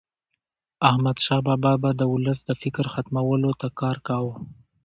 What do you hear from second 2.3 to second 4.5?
د فقر ختمولو ته کار کاوه.